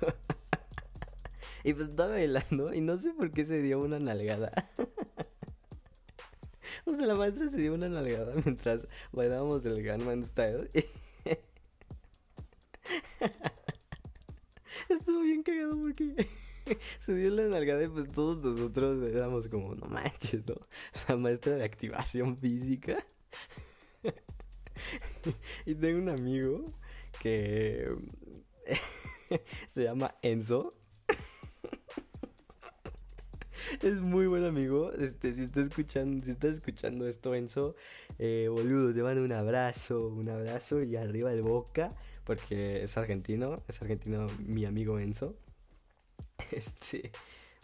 [1.64, 4.50] y pues estaba bailando y no sé por qué se dio una nalgada.
[6.86, 10.70] o sea, la maestra se dio una nalgada mientras bailábamos el Gunman Style.
[10.72, 11.05] Estuvo
[15.82, 16.26] porque
[17.00, 20.56] se dio la nalgada y pues todos nosotros éramos como, no manches, ¿no?
[21.08, 23.04] La maestra de activación física.
[25.66, 26.64] y tengo un amigo
[27.20, 27.88] que
[29.68, 30.70] se llama Enzo.
[33.82, 34.92] es muy buen amigo.
[34.92, 37.76] Este, si está escuchando, si estás escuchando esto, Enzo,
[38.18, 41.90] eh, boludo, te mando un abrazo, un abrazo y arriba de boca,
[42.26, 45.34] porque es argentino, es argentino mi amigo Enzo.
[46.50, 47.12] Este,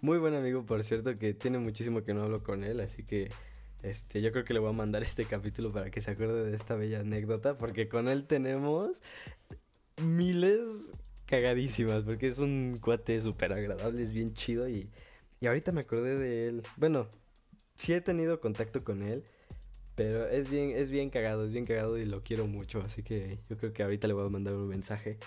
[0.01, 3.31] muy buen amigo, por cierto, que tiene muchísimo que no hablo con él, así que
[3.83, 6.57] este, yo creo que le voy a mandar este capítulo para que se acuerde de
[6.57, 9.03] esta bella anécdota, porque con él tenemos
[10.03, 10.93] miles
[11.27, 14.91] cagadísimas, porque es un cuate súper agradable, es bien chido y,
[15.41, 16.63] y ahorita me acordé de él.
[16.77, 17.09] Bueno,
[17.75, 19.25] sí he tenido contacto con él,
[19.95, 23.39] pero es bien, es bien cagado, es bien cagado y lo quiero mucho, así que
[23.49, 25.19] yo creo que ahorita le voy a mandar un mensaje.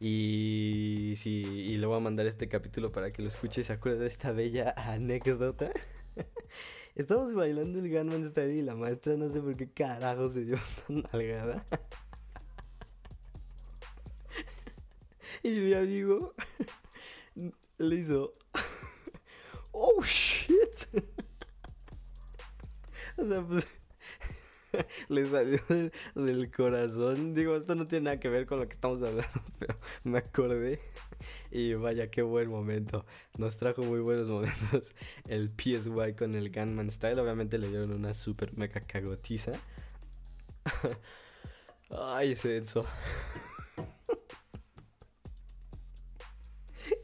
[0.00, 3.72] Y sí, y le voy a mandar este capítulo para que lo escuche y se
[3.72, 5.70] acuerde de esta bella anécdota.
[6.94, 10.58] Estamos bailando el Gunman Style y la maestra no sé por qué carajo se dio
[10.86, 11.64] tan nalgada.
[15.42, 16.34] y mi amigo
[17.78, 18.32] le hizo.
[19.72, 21.04] ¡Oh shit!
[23.16, 23.66] o sea, pues.
[25.08, 25.58] le salió
[26.14, 27.34] del, corazón.
[27.34, 30.80] Digo, esto no tiene nada que ver con lo que estamos hablando, pero me acordé.
[31.50, 33.04] Y vaya, qué buen momento.
[33.38, 34.94] Nos trajo muy buenos momentos
[35.28, 37.20] el PSY con el Gunman Style.
[37.20, 39.52] Obviamente le dieron una super mega cagotiza.
[41.90, 42.84] Ay, ese Enzo.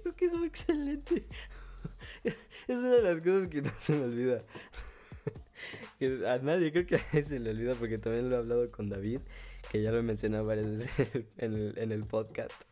[0.04, 1.26] es que es muy excelente.
[2.24, 2.36] Es
[2.68, 4.44] una de las cosas que no se me olvida
[6.26, 9.20] a nadie creo que a se le olvida porque también lo he hablado con David,
[9.70, 12.62] que ya lo he mencionado varias veces en el, en el podcast.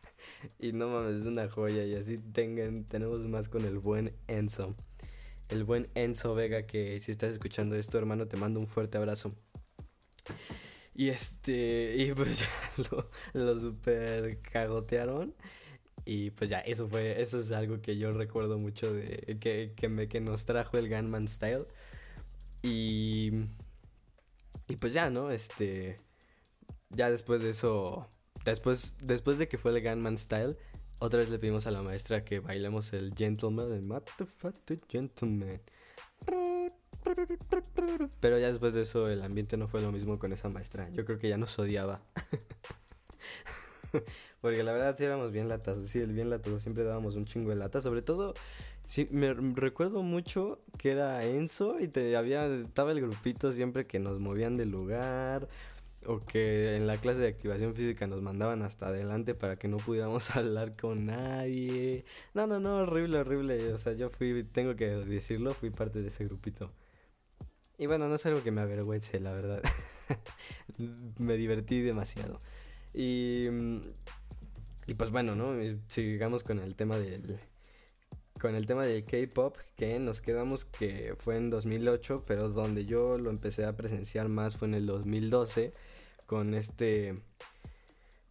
[0.59, 1.83] Y no mames, es una joya.
[1.85, 4.75] Y así tengan, tenemos más con el buen Enzo.
[5.49, 9.31] El buen Enzo Vega, que si estás escuchando esto, hermano, te mando un fuerte abrazo.
[10.93, 12.49] Y este, y pues ya
[12.91, 15.33] lo, lo super cagotearon.
[16.05, 19.89] Y pues ya, eso fue, eso es algo que yo recuerdo mucho de que, que,
[19.89, 21.65] me, que nos trajo el Gunman Style.
[22.61, 23.31] Y.
[24.67, 25.31] Y pues ya, ¿no?
[25.31, 25.95] Este.
[26.89, 28.07] Ya después de eso.
[28.45, 30.57] Después, después de que fue el Gunman Style,
[30.99, 33.71] otra vez le pedimos a la maestra que bailemos el Gentleman.
[33.71, 35.61] El Gentleman.
[38.19, 40.89] Pero ya después de eso el ambiente no fue lo mismo con esa maestra.
[40.89, 42.01] Yo creo que ya nos odiaba.
[44.41, 45.77] Porque la verdad sí éramos bien latas.
[45.87, 47.81] Sí, el bien latados siempre dábamos un chingo de lata.
[47.81, 48.33] Sobre todo
[48.89, 53.99] Sí, me recuerdo mucho que era Enzo y te había estaba el grupito siempre que
[53.99, 55.47] nos movían del lugar
[56.07, 59.77] o que en la clase de activación física nos mandaban hasta adelante para que no
[59.77, 62.03] pudiéramos hablar con nadie.
[62.33, 63.73] No, no, no, horrible, horrible.
[63.73, 66.71] O sea, yo fui, tengo que decirlo, fui parte de ese grupito.
[67.77, 69.61] Y bueno, no es algo que me avergüence, la verdad.
[71.19, 72.39] me divertí demasiado.
[72.95, 73.49] Y,
[74.87, 75.53] y pues bueno, ¿no?
[75.87, 77.37] Sigamos con el tema del
[78.39, 83.17] con el tema del K-pop, que nos quedamos que fue en 2008, pero donde yo
[83.17, 85.71] lo empecé a presenciar más fue en el 2012
[86.25, 87.15] con este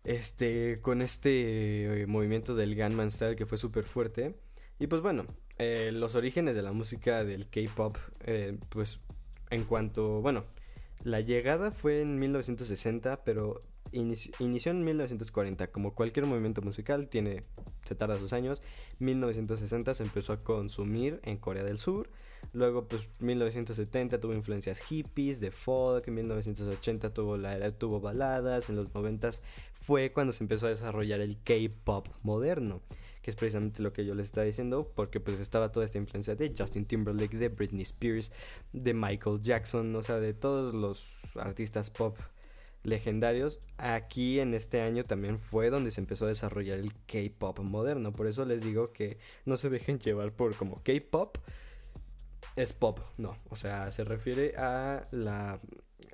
[0.05, 4.35] este con este eh, movimiento del Gunman Style que fue súper fuerte.
[4.79, 5.25] Y pues bueno,
[5.59, 9.01] eh, los orígenes de la música del K-pop, eh, pues
[9.51, 10.45] en cuanto, bueno,
[11.03, 13.59] la llegada fue en 1960, pero
[13.93, 15.71] inició, en 1940.
[15.71, 17.43] Como cualquier movimiento musical, tiene,
[17.85, 18.63] se tarda sus años.
[18.99, 22.11] 1960 se empezó a consumir en Corea del Sur.
[22.53, 26.07] Luego, pues 1970 tuvo influencias hippies, de folk.
[26.09, 28.69] En 1980 tuvo, la, tuvo baladas.
[28.69, 29.31] En los 90
[29.81, 32.83] fue cuando se empezó a desarrollar el K-pop moderno
[33.23, 36.35] que es precisamente lo que yo les estaba diciendo, porque pues estaba toda esta influencia
[36.35, 38.33] de Justin Timberlake, de Britney Spears,
[38.73, 41.05] de Michael Jackson, o sea, de todos los
[41.37, 42.17] artistas pop
[42.83, 43.59] legendarios.
[43.77, 48.13] Aquí en este año también fue donde se empezó a desarrollar el K-pop moderno.
[48.13, 51.39] Por eso les digo que no se dejen llevar por como K-pop
[52.57, 53.37] es pop, no.
[53.51, 55.61] O sea, se refiere a la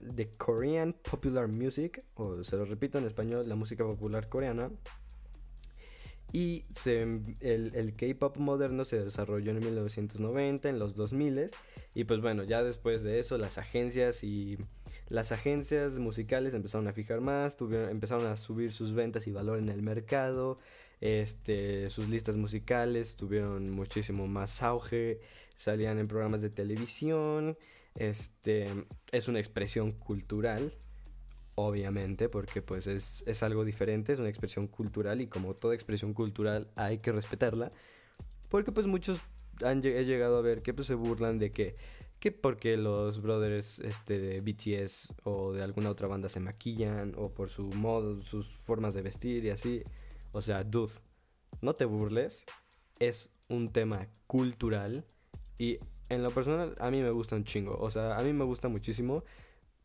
[0.02, 4.70] de Korean Popular Music, o se lo repito en español, la música popular coreana.
[6.32, 11.50] Y se, el, el K-pop moderno se desarrolló en 1990, en los 2000
[11.94, 14.58] y pues bueno, ya después de eso las agencias y
[15.08, 19.58] las agencias musicales empezaron a fijar más, tuvieron, empezaron a subir sus ventas y valor
[19.58, 20.56] en el mercado,
[21.00, 25.20] este, sus listas musicales tuvieron muchísimo más auge,
[25.56, 27.58] salían en programas de televisión,
[27.96, 28.66] este,
[29.12, 30.72] es una expresión cultural,
[31.54, 36.14] obviamente, porque pues es, es algo diferente, es una expresión cultural y como toda expresión
[36.14, 37.70] cultural hay que respetarla
[38.48, 39.22] Porque pues muchos
[39.62, 41.74] han he llegado a ver que pues se burlan de que
[42.24, 47.34] que porque los brothers este, de BTS o de alguna otra banda se maquillan o
[47.34, 49.82] por su modo, sus formas de vestir y así.
[50.32, 50.94] O sea, dude,
[51.60, 52.46] no te burles.
[52.98, 55.04] Es un tema cultural
[55.58, 57.76] y en lo personal a mí me gusta un chingo.
[57.78, 59.22] O sea, a mí me gusta muchísimo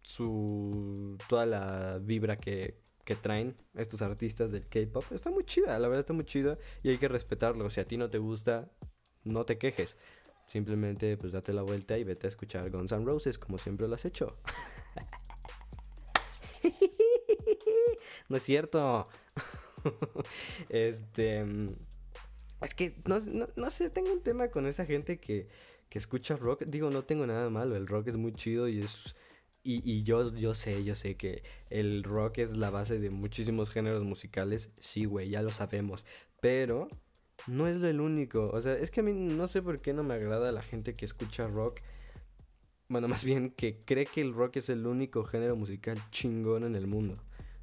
[0.02, 5.04] su toda la vibra que, que traen estos artistas del K-pop.
[5.12, 7.70] Está muy chida, la verdad está muy chida y hay que respetarlo.
[7.70, 8.72] Si a ti no te gusta,
[9.26, 9.98] no te quejes.
[10.50, 13.94] Simplemente pues date la vuelta y vete a escuchar Guns N' Roses como siempre lo
[13.94, 14.36] has hecho.
[18.30, 19.06] no es cierto.
[20.70, 21.44] este...
[22.62, 23.20] Es que no,
[23.56, 25.50] no, sé, tengo un tema con esa gente que,
[25.88, 26.64] que escucha rock.
[26.66, 29.16] Digo, no tengo nada malo, el rock es muy chido y es...
[29.62, 33.70] Y, y yo, yo sé, yo sé que el rock es la base de muchísimos
[33.70, 34.72] géneros musicales.
[34.80, 36.08] Sí, güey, ya lo sabemos.
[36.42, 36.90] Pero
[37.48, 38.50] no es el único.
[38.52, 40.94] O sea, es que a mí no sé por qué no me agrada la gente
[40.94, 41.82] que escucha rock.
[42.88, 46.76] Bueno, más bien que cree que el rock es el único género musical chingón en
[46.76, 47.16] el mundo.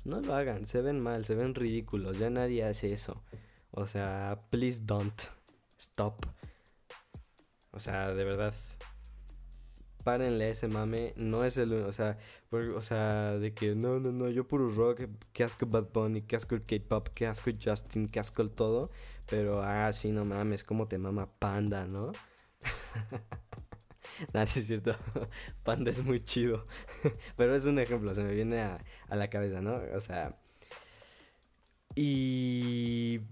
[0.05, 3.25] No lo hagan, se ven mal, se ven ridículos, ya nadie hace eso.
[3.73, 5.21] O sea, please don't
[5.79, 6.25] stop.
[7.73, 8.55] O sea, de verdad,
[10.07, 12.17] párenle ese mame, no es el, o sea,
[12.53, 16.37] o sea, de que no, no, no, yo puro rock, que asco Bad Bunny, que
[16.37, 18.93] asco el K-pop, que asco Justin, que asco el todo,
[19.29, 22.13] pero ah, sí, no mames, como te mama Panda, ¿no?
[24.33, 24.95] Nada, es cierto,
[25.65, 26.65] Panda es muy chido,
[27.37, 29.75] pero es un ejemplo, se me viene a la cabeza, ¿no?
[29.93, 30.37] O sea,
[31.97, 33.23] y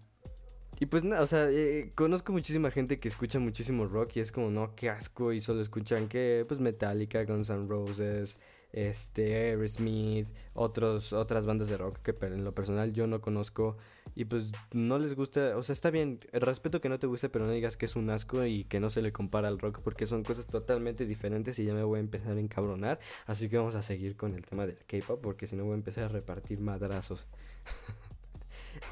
[0.84, 4.30] y pues nada, o sea, eh, conozco muchísima gente que escucha muchísimo rock y es
[4.30, 8.38] como, no, qué asco, y solo escuchan que, pues Metallica, Guns N' Roses,
[8.70, 13.78] este, Aerosmith, otros, otras bandas de rock que en lo personal yo no conozco
[14.14, 17.46] y pues no les gusta, o sea, está bien, respeto que no te guste, pero
[17.46, 20.06] no digas que es un asco y que no se le compara al rock porque
[20.06, 23.74] son cosas totalmente diferentes y ya me voy a empezar a encabronar, así que vamos
[23.74, 26.60] a seguir con el tema del K-pop porque si no voy a empezar a repartir
[26.60, 27.26] madrazos.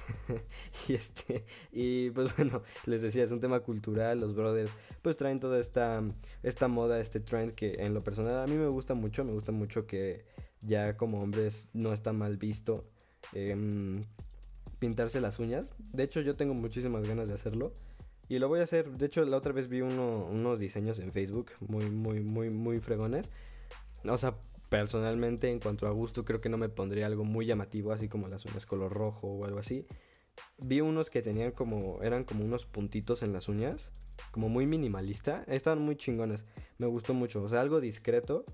[0.88, 4.70] y este, y pues bueno, les decía, es un tema cultural, los brothers
[5.02, 6.02] pues traen toda esta,
[6.42, 9.52] esta moda, este trend que en lo personal a mí me gusta mucho, me gusta
[9.52, 10.24] mucho que
[10.60, 12.84] ya como hombres no está mal visto
[13.32, 14.04] em,
[14.78, 15.70] pintarse las uñas.
[15.92, 17.72] De hecho yo tengo muchísimas ganas de hacerlo.
[18.28, 18.90] Y lo voy a hacer.
[18.96, 23.28] De hecho, la otra vez vi unos diseños en Facebook muy, muy, muy, muy fregones.
[24.08, 24.36] O sea,
[24.72, 28.28] personalmente, en cuanto a gusto, creo que no me pondría algo muy llamativo, así como
[28.28, 29.86] las uñas color rojo o algo así.
[30.56, 33.90] Vi unos que tenían como, eran como unos puntitos en las uñas,
[34.30, 35.44] como muy minimalista.
[35.46, 36.46] Estaban muy chingones,
[36.78, 38.46] me gustó mucho, o sea, algo discreto,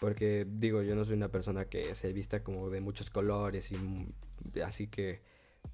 [0.00, 4.60] porque digo, yo no soy una persona que se vista como de muchos colores y
[4.62, 5.22] así que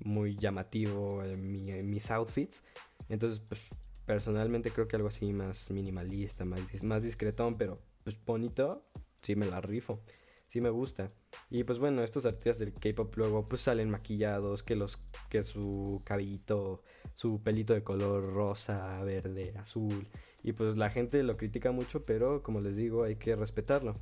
[0.01, 2.65] muy llamativo en, mis outfits.
[3.09, 3.63] Entonces, pues
[4.05, 8.85] personalmente creo que algo así más minimalista, más, más discretón, pero pues bonito,
[9.27, 10.01] sí me la rifo.
[10.47, 11.09] Sí me gusta.
[11.51, 14.97] Y pues bueno, estos artistas del K-pop luego pues salen maquillados, que los
[15.29, 16.83] que su cabellito,
[17.15, 20.07] su pelito de color rosa, verde, azul.
[20.45, 23.95] Y pues la gente lo critica mucho, pero como les digo, hay que respetarlo.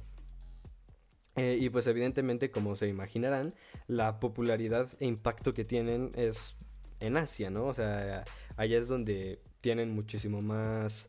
[1.36, 3.54] Eh, y pues evidentemente, como se imaginarán,
[3.86, 6.54] la popularidad e impacto que tienen es
[7.00, 7.66] en Asia, ¿no?
[7.66, 8.24] O sea,
[8.56, 11.08] allá es donde tienen muchísimo más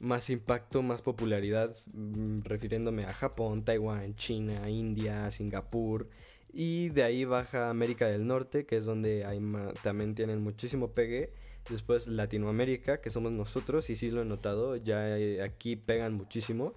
[0.00, 6.08] más impacto, más popularidad, mm, refiriéndome a Japón, Taiwán, China, India, Singapur.
[6.52, 9.40] Y de ahí baja América del Norte, que es donde hay
[9.82, 11.32] también tienen muchísimo pegue.
[11.68, 16.74] Después Latinoamérica, que somos nosotros, y sí lo he notado, ya eh, aquí pegan muchísimo.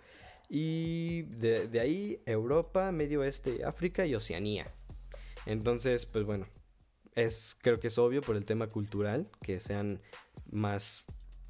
[0.50, 4.68] Y de, de ahí Europa, Medio Oeste, África y Oceanía.
[5.46, 6.46] Entonces, pues bueno,
[7.16, 10.02] es, creo que es obvio por el tema cultural que sean
[10.52, 11.06] más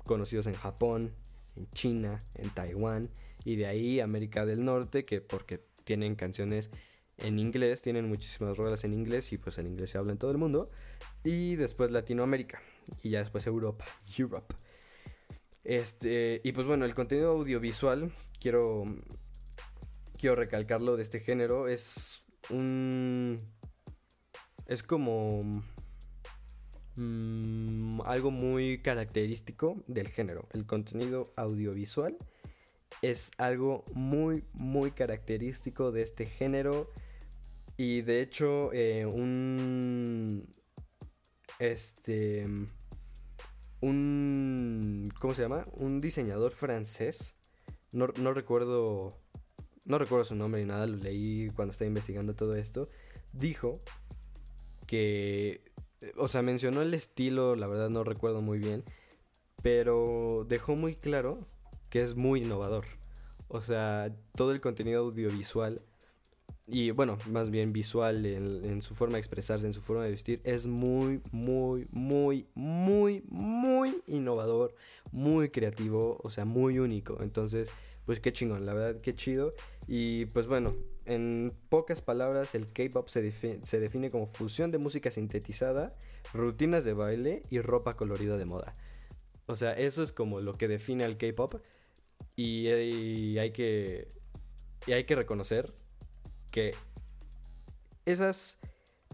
[0.06, 1.14] conocidos en Japón,
[1.56, 3.10] en China, en Taiwán
[3.46, 6.72] y de ahí América del Norte, que porque tienen canciones
[7.18, 10.32] en inglés, tienen muchísimas rolas en inglés y pues en inglés se habla en todo
[10.32, 10.70] el mundo.
[11.24, 12.62] Y después Latinoamérica
[13.02, 13.86] y ya después Europa,
[14.18, 14.56] Europe.
[15.64, 18.84] Este, y pues bueno, el contenido audiovisual, quiero
[20.20, 23.38] quiero recalcarlo de este género, es un
[24.68, 25.64] es como
[26.96, 30.48] Mm, algo muy característico del género.
[30.52, 32.18] El contenido audiovisual
[33.02, 36.90] es algo muy, muy característico de este género.
[37.78, 40.48] Y de hecho, eh, un.
[41.60, 42.48] Este.
[43.82, 45.12] Un.
[45.20, 45.64] ¿Cómo se llama?
[45.74, 47.36] Un diseñador francés.
[47.92, 49.10] No, no recuerdo.
[49.86, 52.88] No recuerdo su nombre ni nada, lo leí cuando estaba investigando todo esto.
[53.34, 53.80] Dijo
[54.88, 55.73] que
[56.18, 58.84] o sea, mencionó el estilo, la verdad no recuerdo muy bien,
[59.62, 61.46] pero dejó muy claro
[61.90, 62.86] que es muy innovador.
[63.48, 65.82] O sea, todo el contenido audiovisual
[66.66, 70.40] y bueno, más bien visual en, su forma de expresarse, en su forma de vestir,
[70.46, 74.74] es muy, muy, muy, muy, muy innovador,
[75.12, 77.22] muy creativo, o sea, muy único.
[77.22, 77.70] Entonces,
[78.06, 79.52] pues qué chingón, la verdad, qué chido.
[79.88, 80.76] Y pues bueno,
[81.06, 85.96] en pocas palabras, el K-pop se, se define como fusión de música sintetizada,
[86.34, 88.74] rutinas de baile y ropa colorida de moda.
[89.46, 91.62] O sea, eso es como lo que define al K-pop.
[92.36, 92.68] Y,
[93.38, 94.08] hay que.
[94.88, 95.74] Y hay que reconocer
[96.52, 96.74] que
[98.06, 98.60] esas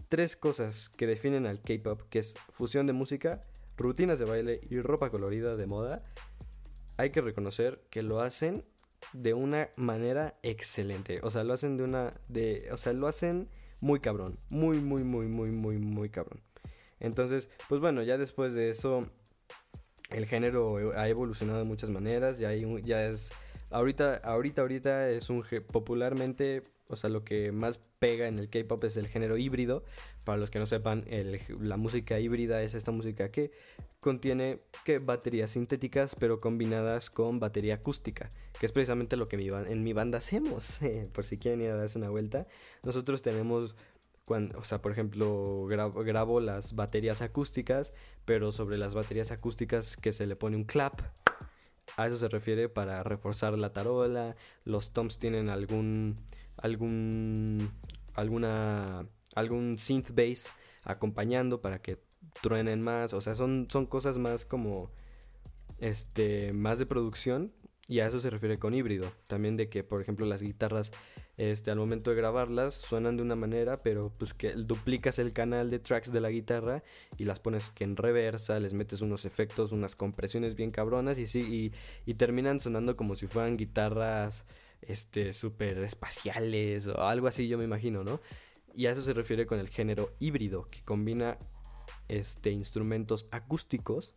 [0.08, 3.40] tres cosas que definen al K-pop, que es fusión de música,
[3.76, 6.02] rutinas de baile y ropa colorida de moda,
[6.96, 8.64] hay que reconocer que lo hacen
[9.12, 11.20] de una manera excelente.
[11.22, 12.10] O sea, lo hacen de una.
[12.28, 13.48] De, o sea, lo hacen
[13.80, 14.38] muy cabrón.
[14.50, 16.40] Muy, muy, muy, muy, muy, muy cabrón.
[17.00, 19.00] Entonces, pues bueno, ya después de eso,
[20.10, 22.38] el género ha evolucionado de muchas maneras.
[22.38, 23.32] Ya, hay ya es
[23.70, 28.84] ahorita, ahorita, ahorita es un popularmente, o sea, lo que más pega en el K-pop
[28.84, 29.84] es el género híbrido.
[30.24, 31.04] Para los que no sepan,
[31.60, 33.52] la música híbrida es esta música que
[34.00, 39.84] contiene que baterías sintéticas, pero combinadas con batería acústica, que es precisamente lo que en
[39.84, 40.80] mi banda hacemos.
[41.12, 42.46] por si quieren ir a darse una vuelta,
[42.82, 43.76] nosotros tenemos
[44.24, 47.92] cuando, o sea, por ejemplo, grabo, las baterías acústicas,
[48.24, 51.00] pero sobre las baterías acústicas que se le pone un clap
[52.02, 54.36] a eso se refiere para reforzar la tarola.
[54.64, 56.16] Los toms tienen algún
[56.56, 57.70] algún
[58.14, 60.52] alguna algún synth bass
[60.84, 61.98] acompañando para que
[62.42, 64.90] truenen más, o sea, son son cosas más como
[65.78, 67.52] este más de producción
[67.88, 69.10] y a eso se refiere con híbrido.
[69.26, 70.92] También de que, por ejemplo, las guitarras
[71.40, 75.70] este, al momento de grabarlas suenan de una manera, pero pues que duplicas el canal
[75.70, 76.82] de tracks de la guitarra
[77.16, 81.26] y las pones que en reversa, les metes unos efectos, unas compresiones bien cabronas y
[81.26, 81.72] sí,
[82.04, 84.44] y, terminan sonando como si fueran guitarras
[84.82, 88.20] este súper espaciales o algo así, yo me imagino, ¿no?
[88.76, 91.38] Y a eso se refiere con el género híbrido, que combina
[92.08, 94.12] este, instrumentos acústicos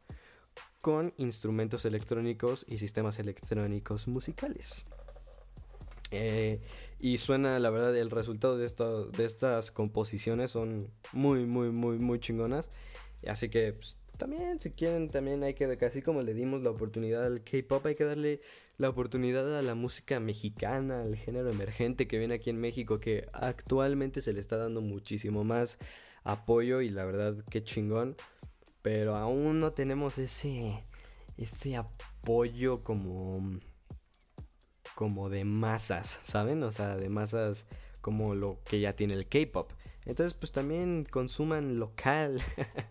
[0.82, 4.84] con instrumentos electrónicos y sistemas electrónicos musicales.
[6.14, 6.60] Eh,
[7.04, 12.00] y suena, la verdad, el resultado de, esto, de estas composiciones son muy, muy, muy,
[12.00, 12.70] muy chingonas.
[13.28, 17.26] Así que pues, también, si quieren, también hay que, así como le dimos la oportunidad
[17.26, 18.40] al K-Pop, hay que darle
[18.78, 23.28] la oportunidad a la música mexicana, al género emergente que viene aquí en México, que
[23.34, 25.80] actualmente se le está dando muchísimo más
[26.24, 28.16] apoyo y la verdad, qué chingón.
[28.82, 30.80] Pero aún no tenemos ese,
[31.36, 33.60] ese apoyo como
[34.96, 36.64] como de masas, ¿saben?
[36.64, 37.66] O sea, de masas
[38.02, 39.72] como lo que ya tiene el K-pop.
[40.06, 42.42] Entonces, pues también consuman local.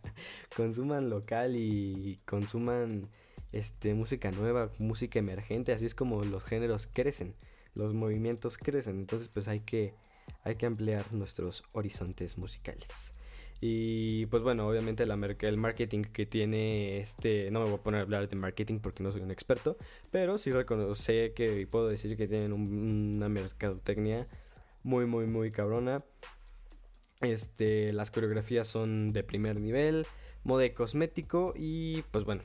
[0.56, 3.08] consuman local y consuman
[3.52, 7.34] este música nueva, música emergente, así es como los géneros crecen,
[7.74, 8.98] los movimientos crecen.
[8.98, 9.94] Entonces, pues hay que
[10.44, 13.12] hay que ampliar nuestros horizontes musicales.
[13.64, 18.02] Y pues bueno, obviamente el marketing que tiene este, no me voy a poner a
[18.02, 19.76] hablar de marketing porque no soy un experto,
[20.10, 20.50] pero sí
[20.94, 24.26] sé que y puedo decir que tienen una mercadotecnia
[24.82, 25.98] muy, muy, muy cabrona.
[27.20, 30.08] Este, las coreografías son de primer nivel,
[30.42, 32.42] moda cosmético y pues bueno,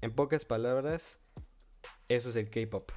[0.00, 1.20] en pocas palabras,
[2.08, 2.90] eso es el K-pop.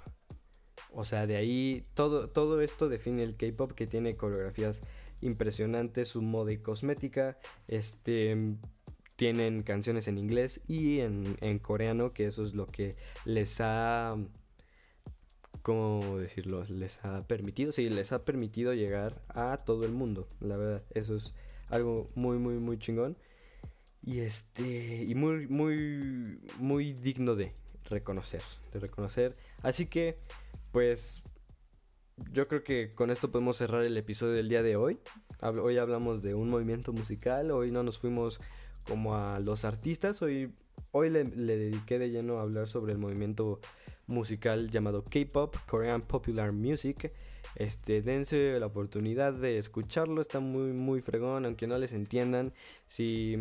[0.92, 4.82] O sea, de ahí todo, todo esto define el K-pop que tiene coreografías
[5.22, 7.38] impresionante su moda y cosmética.
[7.68, 8.38] Este
[9.16, 12.96] tienen canciones en inglés y en, coreano, que eso es lo que
[13.26, 14.16] les ha
[15.62, 16.64] ¿cómo decirlo?
[16.70, 21.18] Les ha permitido, sí, les ha permitido llegar a todo el mundo, la verdad, eso
[21.18, 21.34] es
[21.70, 23.18] algo muy, muy, muy chingón.
[24.02, 27.54] Y este, y muy, muy, muy digno de
[27.90, 28.42] reconocer,
[28.72, 29.36] de reconocer.
[29.62, 30.16] Así que,
[30.72, 31.24] pues,
[32.32, 35.00] yo creo que con esto podemos cerrar el episodio del día de hoy.
[35.42, 38.40] Hoy hablamos de un movimiento musical, hoy no nos fuimos
[38.88, 40.54] como a los artistas, hoy,
[40.92, 43.60] hoy le, dediqué de lleno a hablar sobre el movimiento
[44.08, 47.12] musical llamado K-Pop, Korean Popular Music.
[47.56, 52.54] Este, dense la oportunidad de escucharlo, está muy muy fregón, aunque no les entiendan.
[52.88, 53.38] Si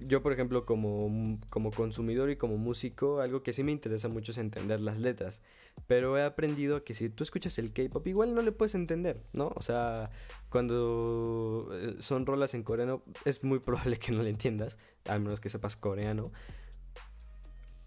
[0.00, 4.32] yo, por ejemplo, como, como consumidor y como músico, algo que sí me interesa mucho
[4.32, 5.42] es entender las letras.
[5.86, 9.52] Pero he aprendido que si tú escuchas el K-pop, igual no le puedes entender, ¿no?
[9.54, 10.10] O sea,
[10.48, 15.40] cuando eh, son rolas en coreano, es muy probable que no le entiendas, al menos
[15.40, 16.32] que sepas coreano.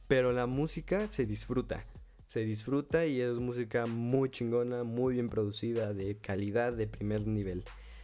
[0.07, 1.85] Pero la música se disfruta.
[2.27, 7.63] Se disfruta y es música muy chingona, muy bien producida, de calidad de primer nivel.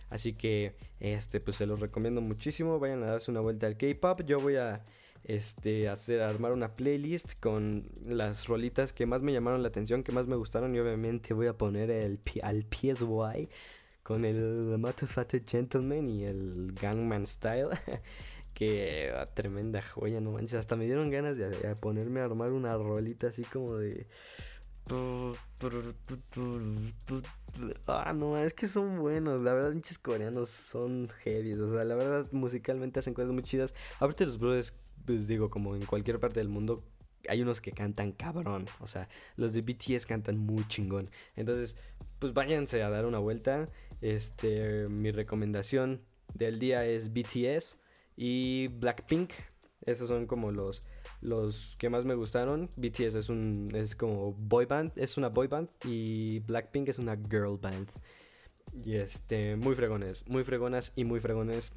[0.09, 4.21] Así que este pues se los recomiendo muchísimo, vayan a darse una vuelta al K-pop.
[4.25, 4.83] Yo voy a
[5.23, 10.11] este, hacer, armar una playlist con las rolitas que más me llamaron la atención, que
[10.11, 13.49] más me gustaron y obviamente voy a poner el, al PSY
[14.03, 17.69] con el Motherfucker Gentleman y el Gangman Style.
[18.53, 20.55] que ah, tremenda joya, no manches.
[20.55, 21.49] Hasta me dieron ganas de,
[21.79, 24.07] ponerme a armar una rolita así como de.
[27.87, 29.41] Ah, no, es que son buenos.
[29.41, 31.53] La verdad, pinches coreanos son heavy.
[31.53, 33.73] O sea, la verdad, musicalmente hacen cosas muy chidas.
[33.99, 34.73] Aparte, los brothers,
[35.05, 36.83] pues digo, como en cualquier parte del mundo,
[37.27, 38.65] hay unos que cantan cabrón.
[38.79, 41.09] O sea, los de BTS cantan muy chingón.
[41.35, 41.75] Entonces,
[42.19, 43.67] pues váyanse a dar una vuelta.
[44.01, 46.01] Este, mi recomendación
[46.33, 47.77] del día es BTS
[48.15, 49.31] y Blackpink.
[49.85, 50.81] Esos son como los,
[51.21, 52.69] los que más me gustaron.
[52.77, 57.15] BTS es un es como boy band, es una boy band y Blackpink es una
[57.15, 57.89] girl band.
[58.85, 61.71] Y este, muy fregones, muy fregonas y muy fregones.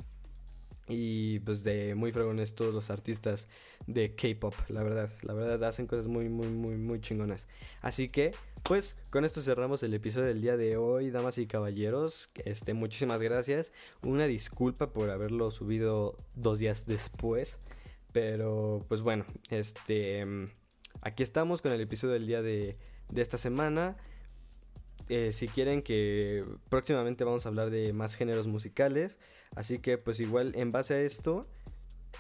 [0.89, 3.49] Y pues de muy fregones todos los artistas
[3.87, 7.47] de K-pop, la verdad, la verdad hacen cosas muy muy muy muy chingonas.
[7.81, 8.33] Así que
[8.63, 12.31] pues con esto cerramos el episodio del día de hoy, damas y caballeros.
[12.45, 13.73] Este, muchísimas gracias.
[14.03, 17.59] Una disculpa por haberlo subido dos días después.
[18.13, 20.23] Pero pues bueno, este
[21.01, 22.77] aquí estamos con el episodio del día de,
[23.09, 23.97] de esta semana.
[25.09, 29.19] Eh, si quieren que próximamente vamos a hablar de más géneros musicales.
[29.57, 31.47] Así que pues igual en base a esto,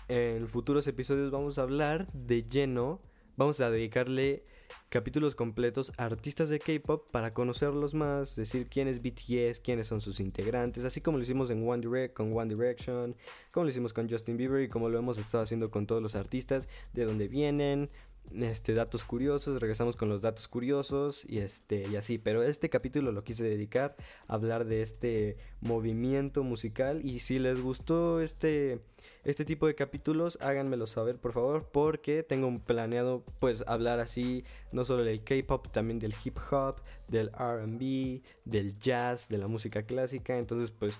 [0.09, 3.01] en futuros episodios vamos a hablar de lleno.
[3.36, 4.45] Vamos a dedicarle
[4.88, 10.20] capítulos completos artistas de K-pop para conocerlos más, decir quién es BTS, quiénes son sus
[10.20, 13.16] integrantes, así como lo hicimos en One Direct con One Direction,
[13.52, 16.14] como lo hicimos con Justin Bieber y como lo hemos estado haciendo con todos los
[16.14, 17.90] artistas, de dónde vienen,
[18.30, 23.12] este datos curiosos, regresamos con los datos curiosos y este y así, pero este capítulo
[23.12, 23.94] lo quise dedicar
[24.26, 28.80] a hablar de este movimiento musical y si les gustó este
[29.24, 34.84] este tipo de capítulos, háganmelo saber por favor, porque tengo planeado pues hablar así, no
[34.84, 36.76] solo del K-pop, también del hip hop,
[37.08, 40.38] del RB, del jazz, de la música clásica.
[40.38, 40.98] Entonces pues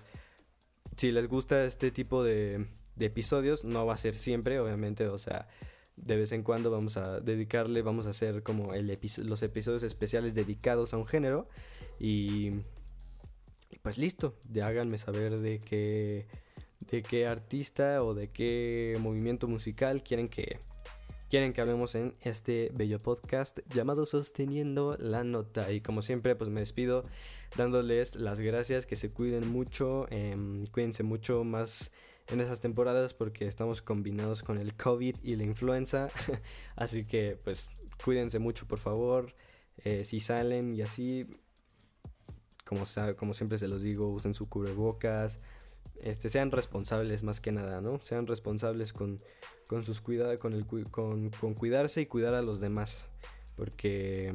[0.95, 5.17] si les gusta este tipo de, de episodios, no va a ser siempre, obviamente, o
[5.17, 5.47] sea,
[5.95, 8.87] de vez en cuando vamos a dedicarle, vamos a hacer como el
[9.17, 11.47] los episodios especiales dedicados a un género
[11.99, 12.51] y,
[13.81, 16.27] pues listo, ya háganme saber de qué
[16.89, 20.59] de qué artista o de qué movimiento musical quieren que
[21.29, 25.71] quieren que hablemos en este bello podcast llamado Sosteniendo la Nota.
[25.71, 27.01] Y como siempre, pues me despido
[27.57, 31.91] dándoles las gracias, que se cuiden mucho, em, cuídense mucho más
[32.27, 36.07] en esas temporadas porque estamos combinados con el COVID y la influenza.
[36.75, 37.67] así que pues
[38.03, 39.33] cuídense mucho, por favor.
[39.77, 41.27] Eh, si salen y así,
[42.65, 42.83] como,
[43.17, 45.39] como siempre se los digo, usen su cubrebocas
[46.03, 47.99] este, sean responsables más que nada, ¿no?
[48.01, 49.19] Sean responsables con,
[49.67, 50.61] con sus con,
[50.91, 53.07] con, con cuidarse y cuidar a los demás.
[53.55, 54.33] Porque,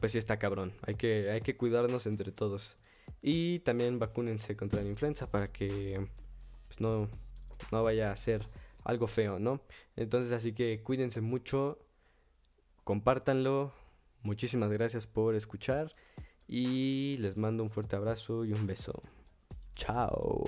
[0.00, 0.72] pues sí está cabrón.
[0.82, 2.78] Hay que, hay que cuidarnos entre todos.
[3.22, 6.06] Y también vacúnense contra la influenza para que
[6.66, 7.08] pues, no,
[7.70, 8.48] no vaya a ser
[8.84, 9.60] algo feo, ¿no?
[9.96, 11.78] Entonces así que cuídense mucho,
[12.84, 13.72] compártanlo.
[14.22, 15.90] Muchísimas gracias por escuchar
[16.46, 19.00] y les mando un fuerte abrazo y un beso.
[19.74, 20.44] Ciao.